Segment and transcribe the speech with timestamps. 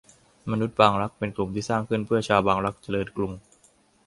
[0.51, 3.31] มนุษย์บางรัก เป็นกลุ่มที่สร้างขึ้นเพื่อชาวบางรัก เจริญกรุง